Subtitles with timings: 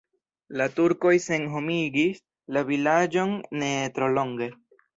[0.61, 2.23] La turkoj senhomigis
[2.57, 4.53] la vilaĝon ne tro longe.